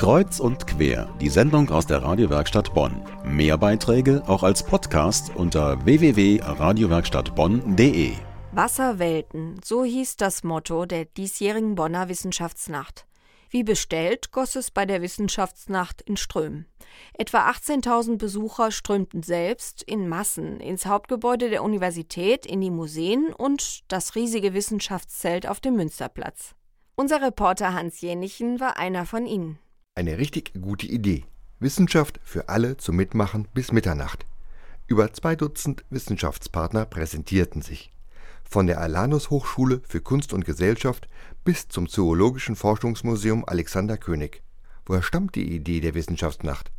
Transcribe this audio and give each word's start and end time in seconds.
Kreuz 0.00 0.40
und 0.40 0.66
quer, 0.66 1.14
die 1.20 1.28
Sendung 1.28 1.68
aus 1.68 1.86
der 1.86 2.02
Radiowerkstatt 2.02 2.72
Bonn. 2.72 3.02
Mehr 3.22 3.58
Beiträge 3.58 4.22
auch 4.26 4.42
als 4.42 4.62
Podcast 4.62 5.36
unter 5.36 5.84
www.radiowerkstattbonn.de. 5.84 8.14
Wasserwelten, 8.52 9.60
so 9.62 9.84
hieß 9.84 10.16
das 10.16 10.42
Motto 10.42 10.86
der 10.86 11.04
diesjährigen 11.04 11.74
Bonner 11.74 12.08
Wissenschaftsnacht. 12.08 13.04
Wie 13.50 13.62
bestellt, 13.62 14.32
goss 14.32 14.56
es 14.56 14.70
bei 14.70 14.86
der 14.86 15.02
Wissenschaftsnacht 15.02 16.00
in 16.00 16.16
Strömen. 16.16 16.64
Etwa 17.12 17.50
18.000 17.50 18.16
Besucher 18.16 18.70
strömten 18.70 19.22
selbst 19.22 19.82
in 19.82 20.08
Massen 20.08 20.60
ins 20.60 20.86
Hauptgebäude 20.86 21.50
der 21.50 21.62
Universität, 21.62 22.46
in 22.46 22.62
die 22.62 22.70
Museen 22.70 23.34
und 23.34 23.92
das 23.92 24.14
riesige 24.14 24.54
Wissenschaftszelt 24.54 25.46
auf 25.46 25.60
dem 25.60 25.76
Münsterplatz. 25.76 26.54
Unser 26.96 27.20
Reporter 27.20 27.74
Hans 27.74 28.00
Jenichen 28.00 28.60
war 28.60 28.78
einer 28.78 29.04
von 29.04 29.26
ihnen. 29.26 29.58
Eine 30.00 30.16
richtig 30.16 30.52
gute 30.58 30.86
Idee. 30.86 31.24
Wissenschaft 31.58 32.20
für 32.24 32.48
alle 32.48 32.78
zum 32.78 32.96
Mitmachen 32.96 33.46
bis 33.52 33.70
Mitternacht. 33.70 34.24
Über 34.86 35.12
zwei 35.12 35.36
Dutzend 35.36 35.84
Wissenschaftspartner 35.90 36.86
präsentierten 36.86 37.60
sich. 37.60 37.92
Von 38.42 38.66
der 38.66 38.80
Alanus 38.80 39.28
Hochschule 39.28 39.82
für 39.86 40.00
Kunst 40.00 40.32
und 40.32 40.46
Gesellschaft 40.46 41.06
bis 41.44 41.68
zum 41.68 41.86
Zoologischen 41.86 42.56
Forschungsmuseum 42.56 43.44
Alexander 43.46 43.98
König. 43.98 44.42
Woher 44.86 45.02
stammt 45.02 45.34
die 45.34 45.54
Idee 45.54 45.80
der 45.80 45.92
Wissenschaftsnacht? 45.92 46.72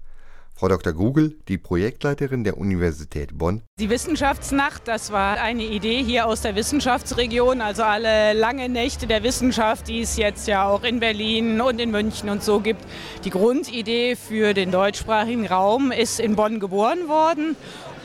Frau 0.53 0.67
Dr. 0.67 0.93
Gugel, 0.93 1.37
die 1.47 1.57
Projektleiterin 1.57 2.43
der 2.43 2.57
Universität 2.57 3.37
Bonn. 3.37 3.63
Die 3.79 3.89
Wissenschaftsnacht, 3.89 4.87
das 4.87 5.11
war 5.11 5.39
eine 5.41 5.63
Idee 5.63 6.03
hier 6.03 6.27
aus 6.27 6.41
der 6.41 6.55
Wissenschaftsregion, 6.55 7.61
also 7.61 7.83
alle 7.83 8.33
lange 8.33 8.69
Nächte 8.69 9.07
der 9.07 9.23
Wissenschaft, 9.23 9.87
die 9.87 10.01
es 10.01 10.17
jetzt 10.17 10.47
ja 10.47 10.67
auch 10.67 10.83
in 10.83 10.99
Berlin 10.99 11.59
und 11.61 11.81
in 11.81 11.89
München 11.91 12.29
und 12.29 12.43
so 12.43 12.59
gibt. 12.59 12.85
Die 13.25 13.31
Grundidee 13.31 14.15
für 14.15 14.53
den 14.53 14.71
deutschsprachigen 14.71 15.47
Raum 15.47 15.91
ist 15.91 16.19
in 16.19 16.35
Bonn 16.35 16.59
geboren 16.59 17.07
worden 17.07 17.55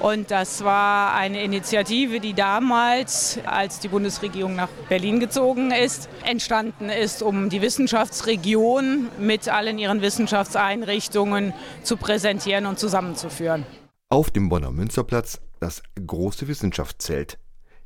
und 0.00 0.30
das 0.30 0.62
war 0.62 1.14
eine 1.14 1.42
Initiative, 1.42 2.20
die 2.20 2.34
damals, 2.34 3.38
als 3.44 3.80
die 3.80 3.88
Bundesregierung 3.88 4.54
nach 4.54 4.68
Berlin 4.88 5.20
gezogen 5.20 5.70
ist, 5.70 6.08
entstanden 6.24 6.90
ist, 6.90 7.22
um 7.22 7.48
die 7.48 7.62
Wissenschaftsregion 7.62 9.08
mit 9.18 9.48
allen 9.48 9.78
ihren 9.78 10.02
Wissenschaftseinrichtungen 10.02 11.54
zu 11.82 11.96
präsentieren 11.96 12.66
und 12.66 12.78
zusammenzuführen. 12.78 13.64
Auf 14.08 14.30
dem 14.30 14.48
Bonner 14.48 14.70
Münsterplatz 14.70 15.40
das 15.60 15.82
große 16.04 16.46
Wissenschaftszelt. 16.48 17.38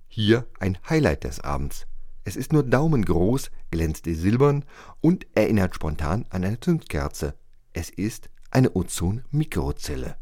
Hier 0.09 0.47
ein 0.59 0.79
Highlight 0.89 1.25
des 1.25 1.41
Abends. 1.41 1.87
Es 2.25 2.37
ist 2.37 2.53
nur 2.53 2.63
daumengroß, 2.63 3.51
glänzt 3.71 4.05
silbern 4.05 4.65
und 5.01 5.27
erinnert 5.35 5.75
spontan 5.75 6.27
an 6.31 6.45
eine 6.45 6.61
Zündkerze. 6.61 7.35
Es 7.73 7.89
ist 7.89 8.29
eine 8.51 8.75
Ozon-Mikrozelle. 8.75 10.17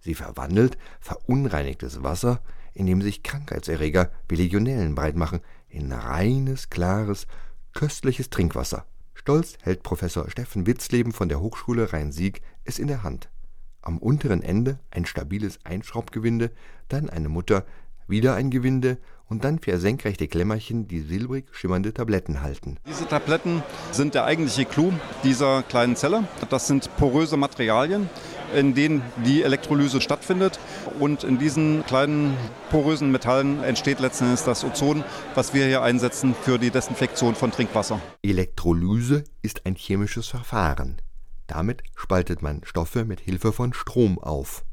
Sie 0.00 0.14
verwandelt 0.14 0.78
verunreinigtes 1.00 2.02
Wasser, 2.02 2.40
in 2.72 2.86
dem 2.86 3.02
sich 3.02 3.22
Krankheitserreger 3.22 4.10
wie 4.28 4.36
Legionellen 4.36 4.94
breitmachen, 4.94 5.40
in 5.68 5.92
reines, 5.92 6.70
klares, 6.70 7.26
köstliches 7.72 8.30
Trinkwasser. 8.30 8.86
Stolz 9.14 9.58
hält 9.60 9.82
Professor 9.82 10.30
Steffen 10.30 10.66
Witzleben 10.66 11.12
von 11.12 11.28
der 11.28 11.40
Hochschule 11.40 11.92
Rhein-Sieg 11.92 12.40
es 12.64 12.78
in 12.78 12.88
der 12.88 13.02
Hand. 13.02 13.28
Am 13.82 13.98
unteren 13.98 14.42
Ende 14.42 14.78
ein 14.90 15.04
stabiles 15.04 15.58
Einschraubgewinde, 15.64 16.50
dann 16.88 17.10
eine 17.10 17.28
Mutter, 17.28 17.64
wieder 18.08 18.34
ein 18.34 18.50
Gewinde 18.50 18.98
und 19.30 19.44
dann 19.44 19.60
vier 19.60 19.78
senkrechte 19.78 20.28
Klemmerchen, 20.28 20.88
die 20.88 21.00
silbrig 21.00 21.46
schimmernde 21.52 21.94
Tabletten 21.94 22.42
halten. 22.42 22.76
Diese 22.86 23.06
Tabletten 23.06 23.62
sind 23.92 24.14
der 24.14 24.24
eigentliche 24.24 24.66
Clou 24.66 24.92
dieser 25.22 25.62
kleinen 25.62 25.96
Zelle. 25.96 26.24
Das 26.50 26.66
sind 26.66 26.94
poröse 26.96 27.36
Materialien, 27.36 28.10
in 28.54 28.74
denen 28.74 29.02
die 29.24 29.42
Elektrolyse 29.42 30.00
stattfindet. 30.00 30.58
Und 30.98 31.22
in 31.22 31.38
diesen 31.38 31.86
kleinen 31.86 32.36
porösen 32.70 33.12
Metallen 33.12 33.62
entsteht 33.62 34.00
letzten 34.00 34.24
Endes 34.24 34.44
das 34.44 34.64
Ozon, 34.64 35.04
was 35.34 35.54
wir 35.54 35.64
hier 35.64 35.82
einsetzen 35.82 36.34
für 36.34 36.58
die 36.58 36.70
Desinfektion 36.70 37.36
von 37.36 37.52
Trinkwasser. 37.52 38.00
Elektrolyse 38.22 39.24
ist 39.42 39.64
ein 39.64 39.76
chemisches 39.76 40.26
Verfahren. 40.26 41.00
Damit 41.46 41.82
spaltet 41.94 42.42
man 42.42 42.62
Stoffe 42.64 43.04
mit 43.04 43.20
Hilfe 43.20 43.52
von 43.52 43.72
Strom 43.72 44.18
auf. 44.18 44.64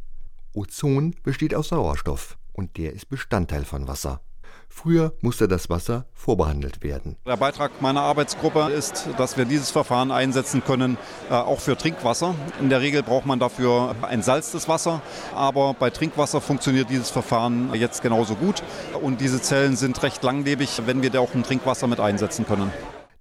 Ozon 0.53 1.15
besteht 1.23 1.53
aus 1.53 1.69
Sauerstoff 1.69 2.37
und 2.53 2.77
der 2.77 2.93
ist 2.93 3.09
Bestandteil 3.09 3.63
von 3.63 3.87
Wasser. 3.87 4.21
Früher 4.69 5.13
musste 5.21 5.47
das 5.47 5.69
Wasser 5.69 6.05
vorbehandelt 6.13 6.83
werden. 6.83 7.15
Der 7.25 7.37
Beitrag 7.37 7.81
meiner 7.81 8.01
Arbeitsgruppe 8.01 8.71
ist, 8.71 9.09
dass 9.17 9.37
wir 9.37 9.45
dieses 9.45 9.71
Verfahren 9.71 10.11
einsetzen 10.11 10.63
können, 10.63 10.97
äh, 11.29 11.33
auch 11.33 11.59
für 11.59 11.75
Trinkwasser. 11.77 12.35
In 12.59 12.69
der 12.69 12.81
Regel 12.81 13.01
braucht 13.01 13.25
man 13.25 13.39
dafür 13.39 13.95
ein 14.03 14.21
salztes 14.21 14.67
Wasser, 14.67 15.01
aber 15.33 15.73
bei 15.73 15.89
Trinkwasser 15.89 16.41
funktioniert 16.41 16.89
dieses 16.89 17.09
Verfahren 17.09 17.73
jetzt 17.73 18.01
genauso 18.01 18.35
gut. 18.35 18.61
Und 19.01 19.21
diese 19.21 19.41
Zellen 19.41 19.75
sind 19.75 20.01
recht 20.03 20.21
langlebig, 20.23 20.81
wenn 20.85 21.01
wir 21.01 21.09
da 21.09 21.19
auch 21.19 21.33
ein 21.33 21.43
Trinkwasser 21.43 21.87
mit 21.87 21.99
einsetzen 21.99 22.45
können. 22.45 22.71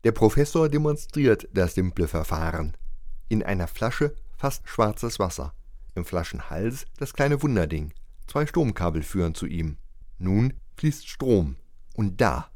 Der 0.04 0.12
Professor 0.12 0.68
demonstriert 0.68 1.48
das 1.52 1.74
simple 1.74 2.06
Verfahren. 2.06 2.76
In 3.28 3.42
einer 3.42 3.66
Flasche 3.66 4.14
fast 4.36 4.68
schwarzes 4.68 5.18
Wasser. 5.18 5.52
Im 5.94 6.04
Flaschenhals 6.04 6.84
das 6.98 7.14
kleine 7.14 7.42
Wunderding. 7.42 7.92
Zwei 8.26 8.46
Stromkabel 8.46 9.02
führen 9.02 9.34
zu 9.34 9.46
ihm. 9.46 9.78
Nun 10.18 10.52
fließt 10.76 11.08
Strom. 11.08 11.56
Und 11.94 12.20
da, 12.20 12.50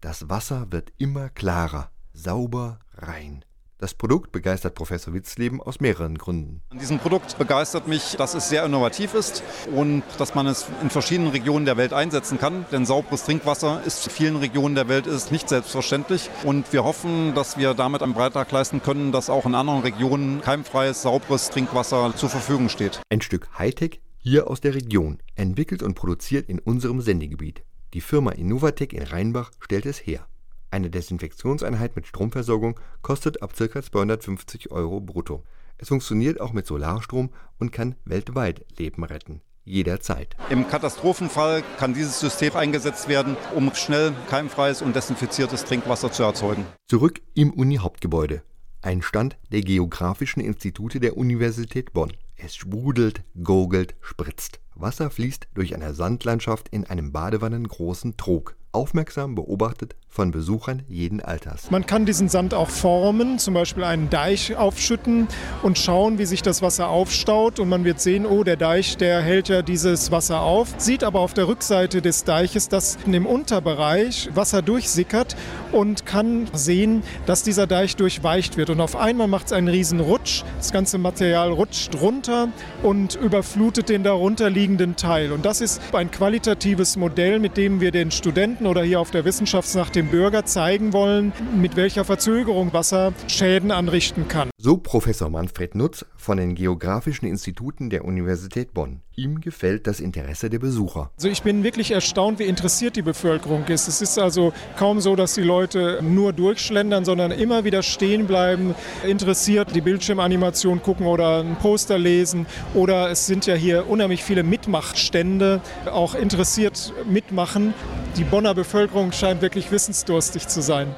das 0.00 0.28
Wasser 0.28 0.70
wird 0.70 0.92
immer 0.98 1.28
klarer, 1.28 1.90
sauber, 2.12 2.80
rein. 2.94 3.44
Das 3.78 3.92
Produkt 3.92 4.30
begeistert 4.32 4.76
Professor 4.76 5.12
Witzleben 5.12 5.60
aus 5.60 5.80
mehreren 5.80 6.16
Gründen. 6.16 6.62
An 6.70 6.78
diesem 6.78 7.00
Produkt 7.00 7.36
begeistert 7.36 7.88
mich, 7.88 8.16
dass 8.16 8.34
es 8.34 8.48
sehr 8.48 8.64
innovativ 8.64 9.14
ist 9.14 9.42
und 9.74 10.04
dass 10.16 10.34
man 10.34 10.46
es 10.46 10.66
in 10.80 10.90
verschiedenen 10.90 11.32
Regionen 11.32 11.66
der 11.66 11.76
Welt 11.76 11.92
einsetzen 11.92 12.38
kann. 12.38 12.64
Denn 12.70 12.86
sauberes 12.86 13.24
Trinkwasser 13.24 13.82
ist 13.84 14.06
in 14.06 14.12
vielen 14.12 14.36
Regionen 14.36 14.74
der 14.76 14.88
Welt 14.88 15.06
ist 15.06 15.32
nicht 15.32 15.48
selbstverständlich. 15.48 16.30
Und 16.44 16.72
wir 16.72 16.84
hoffen, 16.84 17.34
dass 17.34 17.58
wir 17.58 17.74
damit 17.74 18.02
einen 18.02 18.14
Beitrag 18.14 18.50
leisten 18.52 18.80
können, 18.80 19.10
dass 19.10 19.28
auch 19.28 19.44
in 19.44 19.54
anderen 19.54 19.80
Regionen 19.80 20.40
keimfreies, 20.40 21.02
sauberes 21.02 21.50
Trinkwasser 21.50 22.14
zur 22.16 22.30
Verfügung 22.30 22.68
steht. 22.68 23.00
Ein 23.10 23.20
Stück 23.20 23.48
Hightech 23.58 24.00
hier 24.24 24.48
aus 24.48 24.62
der 24.62 24.74
Region, 24.74 25.18
entwickelt 25.34 25.82
und 25.82 25.94
produziert 25.94 26.48
in 26.48 26.58
unserem 26.58 27.02
Sendegebiet. 27.02 27.62
Die 27.92 28.00
Firma 28.00 28.30
Innovatec 28.30 28.94
in 28.94 29.02
Rheinbach 29.02 29.50
stellt 29.60 29.84
es 29.84 29.98
her. 29.98 30.26
Eine 30.70 30.88
Desinfektionseinheit 30.88 31.94
mit 31.94 32.06
Stromversorgung 32.06 32.80
kostet 33.02 33.42
ab 33.42 33.52
ca. 33.54 33.82
250 33.82 34.70
Euro 34.70 35.00
brutto. 35.00 35.44
Es 35.76 35.88
funktioniert 35.88 36.40
auch 36.40 36.54
mit 36.54 36.66
Solarstrom 36.66 37.30
und 37.58 37.70
kann 37.70 37.96
weltweit 38.06 38.64
Leben 38.78 39.04
retten. 39.04 39.42
Jederzeit. 39.66 40.36
Im 40.48 40.68
Katastrophenfall 40.68 41.62
kann 41.78 41.92
dieses 41.92 42.18
System 42.18 42.56
eingesetzt 42.56 43.08
werden, 43.08 43.36
um 43.54 43.74
schnell 43.74 44.14
keimfreies 44.30 44.80
und 44.80 44.96
desinfiziertes 44.96 45.66
Trinkwasser 45.66 46.10
zu 46.10 46.22
erzeugen. 46.22 46.64
Zurück 46.88 47.20
im 47.34 47.52
Uni-Hauptgebäude. 47.52 48.42
Ein 48.84 49.00
Stand 49.00 49.38
der 49.50 49.62
Geografischen 49.62 50.40
Institute 50.40 51.00
der 51.00 51.16
Universität 51.16 51.94
Bonn. 51.94 52.12
Es 52.36 52.54
sprudelt, 52.54 53.24
gurgelt, 53.42 53.94
spritzt. 54.02 54.60
Wasser 54.74 55.08
fließt 55.08 55.48
durch 55.54 55.74
eine 55.74 55.94
Sandlandschaft 55.94 56.68
in 56.68 56.84
einem 56.84 57.10
badewannengroßen 57.10 58.18
Trog 58.18 58.56
aufmerksam 58.72 59.36
beobachtet 59.36 59.96
von 60.14 60.30
Besuchern 60.30 60.82
jeden 60.88 61.20
Alters. 61.20 61.72
Man 61.72 61.86
kann 61.86 62.06
diesen 62.06 62.28
Sand 62.28 62.54
auch 62.54 62.70
formen, 62.70 63.40
zum 63.40 63.52
Beispiel 63.52 63.82
einen 63.82 64.10
Deich 64.10 64.54
aufschütten 64.54 65.26
und 65.64 65.76
schauen, 65.76 66.18
wie 66.18 66.24
sich 66.24 66.40
das 66.40 66.62
Wasser 66.62 66.88
aufstaut. 66.88 67.58
Und 67.58 67.68
man 67.68 67.84
wird 67.84 67.98
sehen, 68.00 68.24
oh, 68.24 68.44
der 68.44 68.54
Deich, 68.54 68.96
der 68.96 69.20
hält 69.22 69.48
ja 69.48 69.62
dieses 69.62 70.12
Wasser 70.12 70.42
auf. 70.42 70.72
Sieht 70.76 71.02
aber 71.02 71.18
auf 71.18 71.34
der 71.34 71.48
Rückseite 71.48 72.00
des 72.00 72.22
Deiches, 72.22 72.68
dass 72.68 72.96
im 73.06 73.26
Unterbereich 73.26 74.30
Wasser 74.34 74.62
durchsickert 74.62 75.34
und 75.72 76.06
kann 76.06 76.46
sehen, 76.52 77.02
dass 77.26 77.42
dieser 77.42 77.66
Deich 77.66 77.96
durchweicht 77.96 78.56
wird. 78.56 78.70
Und 78.70 78.80
auf 78.80 78.94
einmal 78.94 79.26
macht 79.26 79.46
es 79.46 79.52
einen 79.52 79.66
riesen 79.66 79.98
Rutsch. 79.98 80.44
Das 80.58 80.70
ganze 80.70 80.96
Material 80.98 81.50
rutscht 81.50 82.00
runter 82.00 82.50
und 82.84 83.16
überflutet 83.16 83.88
den 83.88 84.04
darunter 84.04 84.48
liegenden 84.48 84.94
Teil. 84.94 85.32
Und 85.32 85.44
das 85.44 85.60
ist 85.60 85.82
ein 85.92 86.12
qualitatives 86.12 86.96
Modell, 86.96 87.40
mit 87.40 87.56
dem 87.56 87.80
wir 87.80 87.90
den 87.90 88.12
Studenten 88.12 88.68
oder 88.68 88.84
hier 88.84 89.00
auf 89.00 89.10
der 89.10 89.24
Wissenschaftsnacht 89.24 90.03
dem 90.04 90.10
Bürger 90.10 90.44
zeigen 90.44 90.92
wollen, 90.92 91.32
mit 91.56 91.76
welcher 91.76 92.04
Verzögerung 92.04 92.72
Wasser 92.72 93.12
Schäden 93.26 93.70
anrichten 93.70 94.28
kann. 94.28 94.50
So 94.58 94.76
Professor 94.76 95.30
Manfred 95.30 95.74
Nutz 95.74 96.04
von 96.16 96.36
den 96.36 96.54
Geografischen 96.54 97.26
Instituten 97.26 97.90
der 97.90 98.04
Universität 98.04 98.74
Bonn. 98.74 99.00
Ihm 99.16 99.40
gefällt 99.40 99.86
das 99.86 100.00
Interesse 100.00 100.50
der 100.50 100.58
Besucher. 100.58 101.10
Also 101.16 101.28
ich 101.28 101.42
bin 101.42 101.62
wirklich 101.62 101.92
erstaunt, 101.92 102.38
wie 102.38 102.44
interessiert 102.44 102.96
die 102.96 103.02
Bevölkerung 103.02 103.64
ist. 103.66 103.88
Es 103.88 104.02
ist 104.02 104.18
also 104.18 104.52
kaum 104.76 105.00
so, 105.00 105.14
dass 105.16 105.34
die 105.34 105.42
Leute 105.42 106.00
nur 106.02 106.32
durchschlendern, 106.32 107.04
sondern 107.04 107.30
immer 107.30 107.64
wieder 107.64 107.82
stehen 107.82 108.26
bleiben, 108.26 108.74
interessiert 109.06 109.74
die 109.74 109.80
Bildschirmanimation 109.80 110.82
gucken 110.82 111.06
oder 111.06 111.40
ein 111.40 111.56
Poster 111.56 111.98
lesen. 111.98 112.46
Oder 112.74 113.10
es 113.10 113.26
sind 113.26 113.46
ja 113.46 113.54
hier 113.54 113.88
unheimlich 113.88 114.24
viele 114.24 114.42
Mitmachstände, 114.42 115.60
auch 115.86 116.14
interessiert 116.14 116.92
mitmachen. 117.08 117.72
Die 118.16 118.22
Bonner 118.22 118.54
Bevölkerung 118.54 119.10
scheint 119.10 119.42
wirklich 119.42 119.72
wissensdurstig 119.72 120.46
zu 120.46 120.62
sein. 120.62 120.94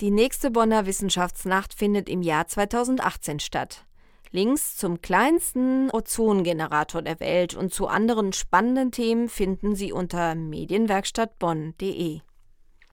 Die 0.00 0.12
nächste 0.12 0.52
Bonner 0.52 0.86
Wissenschaftsnacht 0.86 1.74
findet 1.74 2.08
im 2.08 2.22
Jahr 2.22 2.46
2018 2.46 3.40
statt. 3.40 3.84
Links 4.30 4.76
zum 4.76 5.02
kleinsten 5.02 5.90
Ozongenerator 5.90 7.02
der 7.02 7.18
Welt 7.18 7.54
und 7.54 7.74
zu 7.74 7.88
anderen 7.88 8.32
spannenden 8.32 8.92
Themen 8.92 9.28
finden 9.28 9.74
Sie 9.74 9.92
unter 9.92 10.36
medienwerkstattbonn.de. 10.36 12.20